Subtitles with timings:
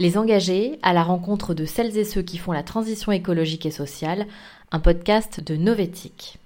[0.00, 3.70] Les engagés à la rencontre de celles et ceux qui font la transition écologique et
[3.70, 4.26] sociale,
[4.72, 6.38] un podcast de Novetic.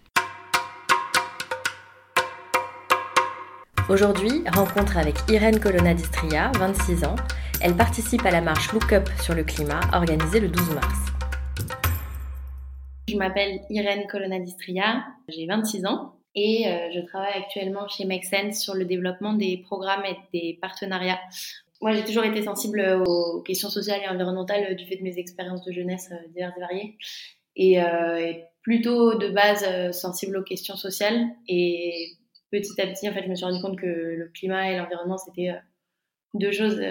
[3.89, 7.17] Aujourd'hui, rencontre avec Irène Colonna-Distria, 26 ans.
[7.63, 10.99] Elle participe à la marche Look Up sur le climat organisée le 12 mars.
[13.09, 18.61] Je m'appelle Irène Colonna-Distria, j'ai 26 ans et euh, je travaille actuellement chez Make Sense
[18.61, 21.19] sur le développement des programmes et des partenariats
[21.81, 25.65] moi, j'ai toujours été sensible aux questions sociales et environnementales du fait de mes expériences
[25.65, 26.97] de jeunesse euh, diverses et variées.
[27.57, 28.33] Et, euh,
[28.63, 31.29] plutôt de base euh, sensible aux questions sociales.
[31.47, 32.17] Et
[32.51, 35.19] petit à petit, en fait, je me suis rendu compte que le climat et l'environnement,
[35.19, 35.55] c'était
[36.35, 36.83] deux choses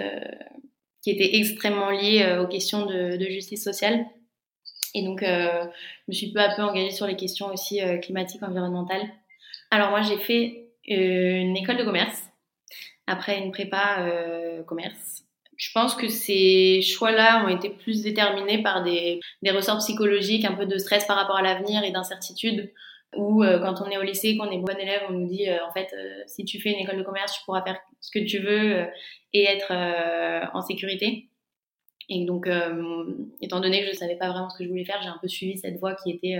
[1.02, 4.06] qui étaient extrêmement liées aux questions de, justice sociale.
[4.94, 5.68] Et donc, je
[6.08, 9.08] me suis peu à peu engagée sur les questions aussi climatiques, environnementales.
[9.70, 12.28] Alors moi, j'ai fait une école de commerce
[13.08, 15.24] après une prépa euh, commerce.
[15.56, 20.54] Je pense que ces choix-là ont été plus déterminés par des, des, ressorts psychologiques, un
[20.54, 22.72] peu de stress par rapport à l'avenir et d'incertitude.
[23.16, 25.56] Ou euh, quand on est au lycée, qu'on est bon élève, on nous dit euh,
[25.66, 25.92] en fait,
[26.26, 28.86] si tu fais une école de commerce, tu pourras faire ce que tu veux
[29.32, 29.72] et être
[30.54, 31.28] en sécurité.
[32.10, 32.48] Et donc,
[33.40, 35.18] étant donné que je ne savais pas vraiment ce que je voulais faire, j'ai un
[35.20, 36.36] peu suivi cette voie qui était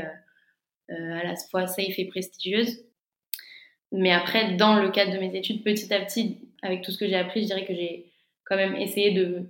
[0.91, 2.85] à la fois safe et prestigieuse.
[3.93, 7.07] Mais après, dans le cadre de mes études, petit à petit, avec tout ce que
[7.07, 8.07] j'ai appris, je dirais que j'ai
[8.45, 9.45] quand même essayé de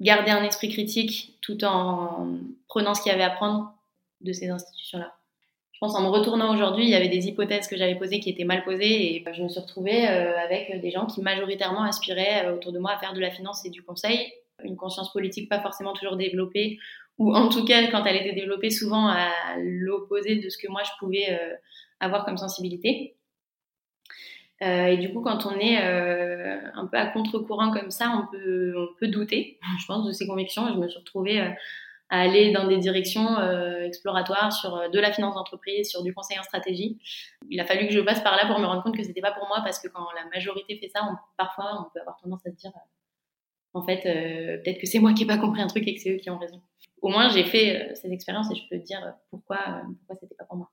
[0.00, 3.74] garder un esprit critique tout en prenant ce qu'il y avait à prendre
[4.20, 5.14] de ces institutions-là.
[5.72, 8.30] Je pense en me retournant aujourd'hui, il y avait des hypothèses que j'avais posées qui
[8.30, 12.46] étaient mal posées et je me suis retrouvée euh, avec des gens qui majoritairement aspiraient
[12.46, 15.48] euh, autour de moi à faire de la finance et du conseil, une conscience politique
[15.48, 16.78] pas forcément toujours développée
[17.18, 20.82] ou en tout cas quand elle était développée souvent à l'opposé de ce que moi
[20.84, 21.54] je pouvais euh,
[22.00, 23.16] avoir comme sensibilité.
[24.62, 28.30] Euh, et du coup, quand on est euh, un peu à contre-courant comme ça, on
[28.30, 30.68] peut, on peut douter, je pense, de ses convictions.
[30.68, 31.50] Je me suis retrouvée euh,
[32.10, 33.40] à aller dans des directions
[33.82, 36.98] exploratoires sur de la finance d'entreprise, sur du conseil en stratégie.
[37.50, 39.32] Il a fallu que je passe par là pour me rendre compte que c'était pas
[39.32, 41.00] pour moi, parce que quand la majorité fait ça,
[41.38, 42.72] parfois, on peut avoir tendance à se dire,
[43.72, 46.14] en fait, peut-être que c'est moi qui n'ai pas compris un truc et que c'est
[46.14, 46.60] eux qui ont raison.
[47.00, 50.58] Au moins, j'ai fait ces expériences et je peux dire pourquoi, pourquoi c'était pas pour
[50.58, 50.70] moi.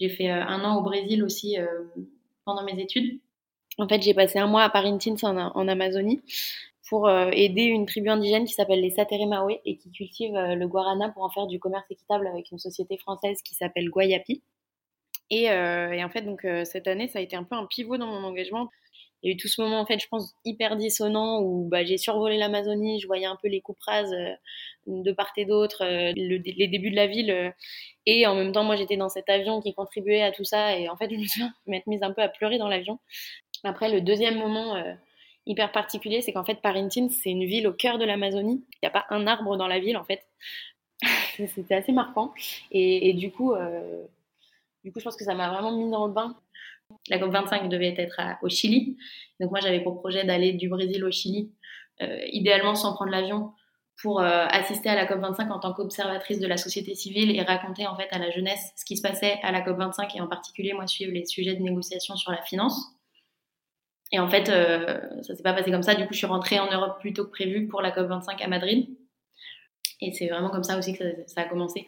[0.00, 1.66] J'ai fait euh, un an au Brésil aussi euh,
[2.44, 3.20] pendant mes études.
[3.78, 6.22] En fait, j'ai passé un mois à Parintins en, Amazonie
[6.88, 11.10] pour euh, aider une tribu indigène qui s'appelle les Sateremawe et qui cultive le guarana
[11.10, 14.42] pour en faire du commerce équitable avec une société française qui s'appelle Guayapi.
[15.30, 18.08] Et, et, en fait, donc cette année, ça a été un peu un pivot dans
[18.08, 18.68] mon engagement
[19.22, 21.84] il y a eu tout ce moment, en fait, je pense, hyper dissonant où bah,
[21.84, 24.34] j'ai survolé l'Amazonie, je voyais un peu les coupes euh,
[24.86, 27.30] de part et d'autre, euh, les débuts de la ville.
[27.30, 27.50] Euh,
[28.06, 30.78] et en même temps, moi, j'étais dans cet avion qui contribuait à tout ça.
[30.78, 31.42] Et en fait, je me suis
[31.86, 32.98] mise un peu à pleurer dans l'avion.
[33.62, 34.82] Après, le deuxième moment
[35.44, 38.64] hyper particulier, c'est qu'en fait, Parintins, c'est une ville au cœur de l'Amazonie.
[38.72, 40.26] Il n'y a pas un arbre dans la ville, en fait.
[41.54, 42.32] C'était assez marquant.
[42.72, 43.52] Et, et du coup,
[44.82, 46.36] du coup, je pense que ça m'a vraiment mis dans le bain.
[47.08, 48.96] La COP25 devait être au Chili.
[49.40, 51.52] Donc moi, j'avais pour projet d'aller du Brésil au Chili,
[52.02, 53.52] euh, idéalement sans prendre l'avion,
[54.02, 57.86] pour euh, assister à la COP25 en tant qu'observatrice de la société civile et raconter
[57.86, 60.72] en fait à la jeunesse ce qui se passait à la COP25 et en particulier
[60.72, 62.94] moi suivre les sujets de négociation sur la finance.
[64.12, 65.94] Et en fait, euh, ça s'est pas passé comme ça.
[65.94, 68.48] Du coup, je suis rentrée en Europe plus tôt que prévu pour la COP25 à
[68.48, 68.88] Madrid.
[70.00, 71.86] Et c'est vraiment comme ça aussi que ça a commencé.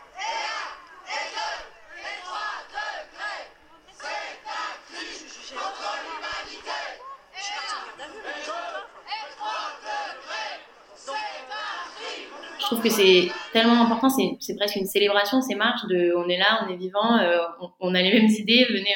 [12.83, 16.73] Que c'est tellement important, c'est presque une célébration, ces marches de on est là, on
[16.73, 17.39] est vivant, euh,
[17.81, 18.95] on, a les mêmes idées, venez,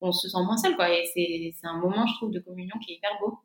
[0.00, 0.74] on, se sent moins seul,
[1.14, 3.38] c'est un moment, je trouve, de communion qui est hyper beau.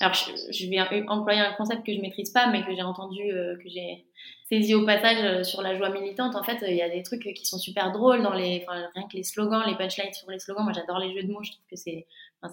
[0.00, 3.56] Alors, je, vais employer un concept que je maîtrise pas, mais que j'ai entendu, euh,
[3.56, 4.06] que j'ai
[4.48, 6.36] saisi au passage euh, sur la joie militante.
[6.36, 9.16] En fait, il y a des trucs qui sont super drôles dans les, rien que
[9.16, 10.64] les slogans, les punchlines sur les slogans.
[10.64, 11.42] Moi, j'adore les jeux de mots.
[11.42, 12.06] Je trouve que c'est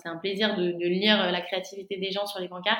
[0.05, 2.79] un plaisir de, de, lire la créativité des gens sur les pancartes.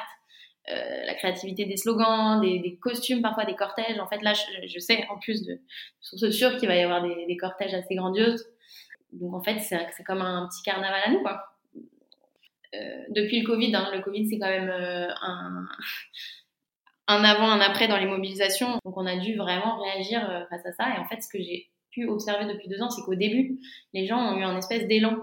[0.70, 4.00] Euh, la créativité des slogans, des, costumes, parfois des cortèges.
[4.00, 5.62] En fait, là, je, sais en plus de
[6.02, 8.46] source sûre qu'il va y avoir des, cortèges assez grandioses.
[9.14, 11.42] Donc, en fait, c'est comme un petit carnaval à nous, quoi.
[12.76, 15.66] Euh, depuis le Covid, hein, le Covid, c'est quand même euh, un,
[17.08, 18.82] un avant, un après dans les mobilisations.
[18.84, 20.96] Donc, on a dû vraiment réagir face à ça.
[20.96, 23.58] Et en fait, ce que j'ai pu observer depuis deux ans, c'est qu'au début,
[23.94, 25.16] les gens ont eu un espèce d'élan.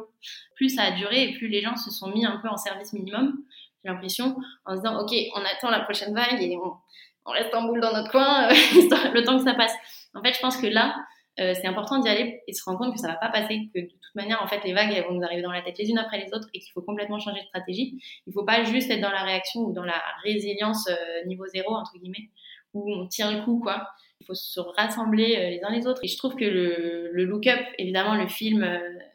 [0.56, 2.94] Plus ça a duré et plus les gens se sont mis un peu en service
[2.94, 3.44] minimum
[3.84, 7.62] j'ai l'impression, en se disant, OK, on attend la prochaine vague et on, reste en
[7.62, 9.74] boule dans notre coin, le temps que ça passe.
[10.14, 10.94] En fait, je pense que là,
[11.40, 13.80] euh, c'est important d'y aller et se rendre compte que ça va pas passer, que
[13.80, 15.88] de toute manière, en fait, les vagues elles vont nous arriver dans la tête les
[15.88, 18.00] unes après les autres et qu'il faut complètement changer de stratégie.
[18.26, 21.74] Il faut pas juste être dans la réaction ou dans la résilience euh, niveau zéro
[21.74, 22.30] entre guillemets
[22.72, 23.88] où on tient le coup quoi.
[24.20, 26.00] Il faut se rassembler euh, les uns les autres.
[26.04, 28.64] Et je trouve que le, le look up, évidemment, le film,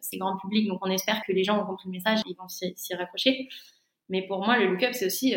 [0.01, 2.49] c'est grand public, donc on espère que les gens ont compris le message, ils vont
[2.49, 3.47] s'y raccrocher.
[4.09, 5.35] Mais pour moi, le look-up, c'est aussi,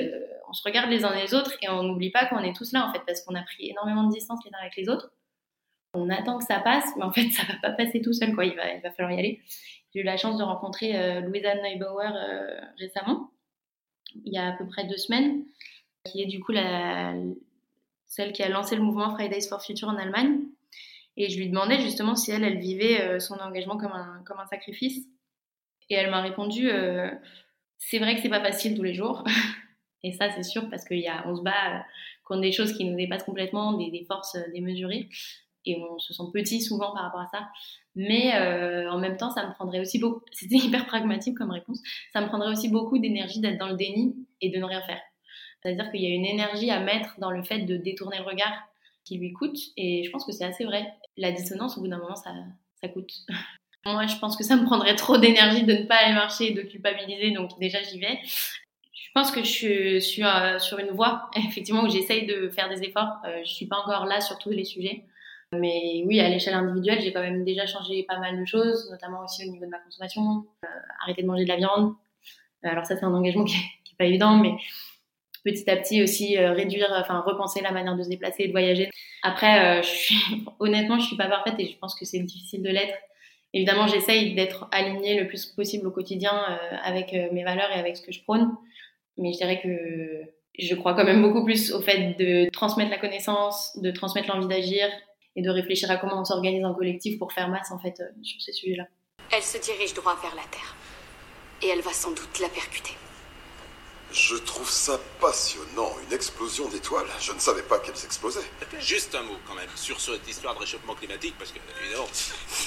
[0.49, 2.89] on se regarde les uns les autres et on n'oublie pas qu'on est tous là,
[2.89, 5.13] en fait, parce qu'on a pris énormément de distance les uns avec les autres
[5.95, 8.45] on attend que ça passe, mais en fait, ça va pas passer tout seul, quoi.
[8.45, 9.43] Il va, il va falloir y aller.
[9.95, 13.31] J'ai eu la chance de rencontrer euh, Louisa Neubauer euh, récemment,
[14.25, 15.45] il y a à peu près deux semaines,
[16.05, 16.53] qui est du coup
[18.07, 20.41] celle qui a lancé le mouvement Fridays for Future en Allemagne.
[21.17, 24.41] Et je lui demandais justement si elle, elle vivait euh, son engagement comme un, comme
[24.41, 25.07] un sacrifice.
[25.91, 27.11] Et elle m'a répondu euh,
[27.89, 29.25] c'est vrai que c'est pas facile tous les jours.
[30.05, 31.85] Et ça, c'est sûr, parce qu'on se bat
[32.25, 35.09] contre des choses qui nous dépassent complètement, des, forces démesurées
[35.65, 37.49] et on se sent petit souvent par rapport à ça.
[37.95, 41.81] Mais euh, en même temps, ça me prendrait aussi beaucoup, c'était hyper pragmatique comme réponse,
[42.13, 45.01] ça me prendrait aussi beaucoup d'énergie d'être dans le déni et de ne rien faire.
[45.63, 48.53] C'est-à-dire qu'il y a une énergie à mettre dans le fait de détourner le regard
[49.05, 50.93] qui lui coûte, et je pense que c'est assez vrai.
[51.17, 53.13] La dissonance, au bout d'un moment, ça coûte.
[53.85, 56.55] Moi, je pense que ça me prendrait trop d'énergie de ne pas aller marcher et
[56.55, 58.21] de culpabiliser, donc déjà j'y vais.
[58.25, 62.83] Je pense que je suis euh, sur une voie, effectivement, où j'essaye de faire des
[62.83, 63.19] efforts.
[63.27, 65.05] Euh, je suis pas encore là sur tous les sujets.
[65.55, 69.23] Mais oui, à l'échelle individuelle, j'ai quand même déjà changé pas mal de choses, notamment
[69.23, 70.69] aussi au niveau de ma consommation, euh,
[71.03, 71.95] arrêter de manger de la viande.
[72.65, 74.55] Euh, alors ça, c'est un engagement qui est, pas évident, mais
[75.45, 78.53] petit à petit aussi euh, réduire, enfin repenser la manière de se déplacer et de
[78.53, 78.89] voyager.
[79.23, 80.17] Après, je suis,
[80.59, 82.95] honnêtement, je suis pas parfaite et je pense que c'est difficile de l'être.
[83.55, 86.33] Évidemment, j'essaye d'être alignée le plus possible au quotidien
[86.83, 88.51] avec mes valeurs et avec ce que je prône.
[89.19, 90.25] Mais je dirais que
[90.59, 94.49] je crois quand même beaucoup plus au fait de transmettre la connaissance, de transmettre l'envie
[94.49, 94.89] d'agir
[95.37, 98.09] et de réfléchir à comment on s'organise en collectif pour faire masse en fait euh,
[98.23, 98.87] sur ces sujets-là.
[99.35, 100.77] Elle se dirige droit vers la Terre
[101.63, 102.93] et elle va sans doute la percuter.
[104.13, 107.07] Je trouve ça passionnant, une explosion d'étoiles.
[107.21, 108.41] Je ne savais pas qu'elles explosaient.
[108.79, 112.09] Juste un mot quand même sur cette histoire de réchauffement climatique, parce que évidemment,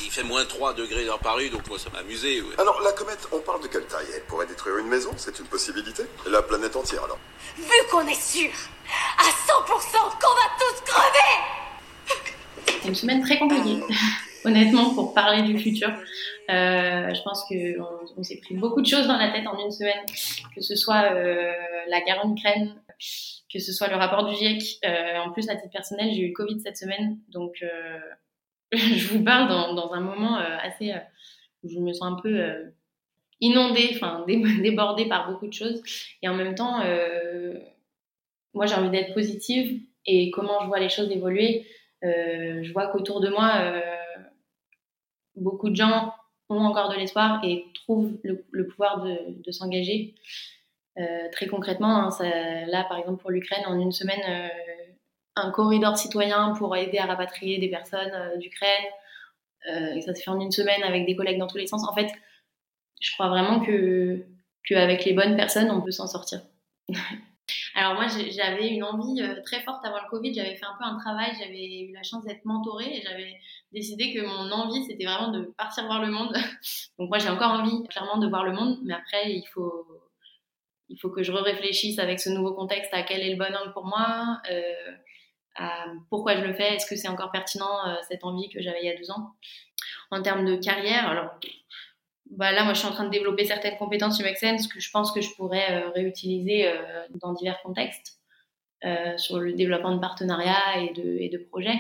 [0.03, 2.42] il fait moins 3 degrés dans Paris, donc moi ça m'a amusé.
[2.57, 4.07] Alors la comète, on parle de quelle taille?
[4.15, 6.03] Elle pourrait détruire une maison, c'est une possibilité?
[6.25, 7.19] La planète entière alors?
[7.57, 8.50] Vu qu'on est sûr
[9.18, 9.30] à 100%
[9.68, 11.56] qu'on va tous crever
[12.86, 13.81] c'est une semaine très compliquée,
[14.45, 15.89] honnêtement, pour parler du futur.
[16.50, 19.71] Euh, je pense qu'on on, s'est pris beaucoup de choses dans la tête en une
[19.71, 20.06] semaine,
[20.55, 21.51] que ce soit euh,
[21.87, 22.75] la guerre en Ukraine,
[23.51, 24.79] que ce soit le rapport du GIEC.
[24.85, 27.63] Euh, en plus, à titre personnel, j'ai eu le Covid cette semaine, donc
[28.71, 30.93] je vous parle dans, un moment assez
[31.63, 32.73] où je me sens un peu
[33.41, 34.25] inondée, enfin
[34.61, 35.83] débordée par beaucoup de choses.
[36.21, 36.81] Et en même temps,
[38.53, 41.67] moi, j'ai envie d'être positive et comment je vois les choses évoluer.
[42.03, 43.81] Euh, je vois qu'autour de moi, euh,
[45.35, 46.13] beaucoup de gens
[46.50, 50.15] ont encore de l'espoir et trouvent le, pouvoir de, s'engager.
[50.97, 54.50] Euh, très concrètement, hein, là par exemple pour l'Ukraine, en une semaine,
[55.36, 58.86] un corridor citoyen pour aider à rapatrier des personnes d'Ukraine.
[59.68, 61.88] et ça s'est fait en une semaine avec des collègues dans tous les sens.
[61.88, 62.12] En fait,
[63.01, 64.25] je crois vraiment que
[64.68, 66.41] qu'avec les bonnes personnes, on peut s'en sortir.
[67.77, 70.33] Alors moi, j'avais une envie euh, très forte avant le Covid.
[70.33, 73.36] J'avais fait un peu un travail, j'avais eu la chance d'être mentorée et j'avais
[73.74, 76.33] décidé que mon envie, c'était vraiment de partir voir le monde.
[76.98, 78.80] Donc moi, j'ai encore envie, clairement, de voir le monde.
[78.83, 79.86] Mais après, il faut,
[80.88, 83.74] il faut que je réfléchisse avec ce nouveau contexte à quel est le bon angle
[83.74, 84.91] pour moi, euh,
[85.55, 88.79] à pourquoi je le fais, est-ce que c'est encore pertinent euh, cette envie que j'avais
[88.82, 89.32] il y a deux ans?
[90.12, 91.32] En termes de carrière, alors
[92.32, 95.12] bah là, moi, je suis en train de développer certaines compétences Sense que je pense
[95.12, 96.74] que je pourrais euh, réutiliser euh,
[97.22, 98.20] dans divers contextes
[98.84, 101.77] euh, sur le développement de partenariats et de, et de projets.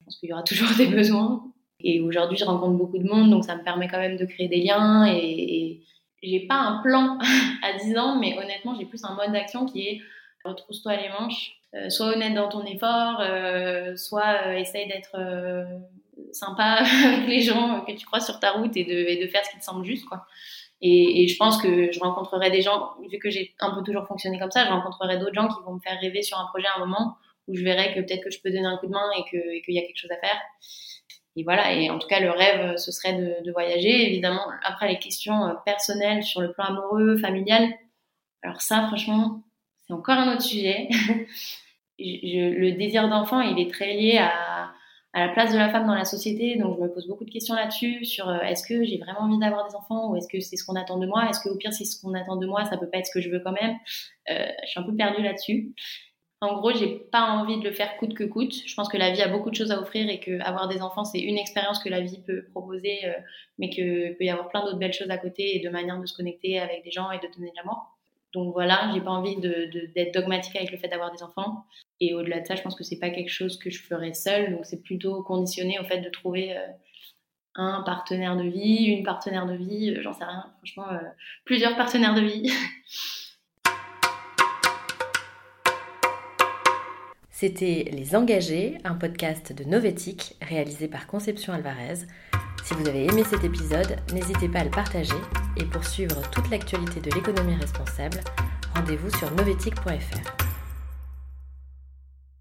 [0.00, 1.44] Je pense qu'il y aura toujours des besoins.
[1.80, 4.48] Et aujourd'hui, je rencontre beaucoup de monde, donc ça me permet quand même de créer
[4.48, 5.06] des liens.
[5.06, 5.84] Et, et
[6.22, 7.18] j'ai pas un plan
[7.62, 10.00] à 10 ans, mais honnêtement, j'ai plus un mode d'action qui est
[10.44, 11.52] retrousse-toi les manches,
[11.90, 13.22] sois honnête dans ton effort,
[13.98, 15.14] soit essaye d'être
[16.32, 19.44] sympa avec les gens que tu crois sur ta route et de, et de faire
[19.44, 20.26] ce qui te semble juste, quoi.
[20.80, 24.06] Et, et, je pense que je rencontrerai des gens, vu que j'ai un peu toujours
[24.06, 26.68] fonctionné comme ça, je rencontrerai d'autres gens qui vont me faire rêver sur un projet
[26.68, 27.16] à un moment
[27.48, 29.24] où je verrai que peut-être que je peux donner un coup de main et
[29.60, 30.40] qu'il y a quelque chose à faire.
[31.34, 34.08] Et voilà, et en tout cas, le rêve, ce serait de, voyager.
[34.08, 37.72] Évidemment, après, les questions euh, personnelles sur le plan amoureux, familial,
[38.42, 39.42] alors ça, franchement,
[39.86, 40.88] c'est encore un autre sujet.
[41.98, 44.72] je, le désir d'enfant, il est très lié à,
[45.14, 46.56] à la place de la femme dans la société.
[46.56, 49.38] Donc, je me pose beaucoup de questions là-dessus sur euh, est-ce que j'ai vraiment envie
[49.38, 51.28] d'avoir des enfants ou est-ce que c'est ce qu'on attend de moi?
[51.28, 53.06] Est-ce que au pire, si c'est ce qu'on attend de moi, ça peut pas être
[53.06, 53.76] ce que je veux quand même?
[54.30, 55.74] Euh, Je suis un peu perdue là-dessus.
[56.40, 58.54] En gros, j'ai pas envie de le faire coûte que coûte.
[58.64, 60.82] Je pense que la vie a beaucoup de choses à offrir et que avoir des
[60.82, 63.12] enfants, c'est une expérience que la vie peut proposer, euh,
[63.58, 66.06] mais que peut y avoir plein d'autres belles choses à côté et de manière de
[66.06, 67.97] se connecter avec des gens et de donner de l'amour.
[68.34, 71.64] Donc voilà, j'ai pas envie d'être de, dogmatique avec le fait d'avoir des enfants.
[72.00, 74.52] Et au-delà de ça, je pense que c'est pas quelque chose que je ferais seule.
[74.52, 76.66] Donc c'est plutôt conditionné au fait de trouver euh,
[77.54, 80.44] un partenaire de vie, une partenaire de vie, euh, j'en sais rien.
[80.58, 80.86] Franchement,
[81.44, 82.52] plusieurs partenaires de vie.
[87.40, 92.00] C'était Les Engagés, un podcast de Novetic réalisé par Conception Alvarez.
[92.68, 95.14] Si vous avez aimé cet épisode, n'hésitez pas à le partager
[95.56, 98.20] et pour suivre toute l'actualité de l'économie responsable,
[98.74, 100.47] rendez-vous sur novetic.fr.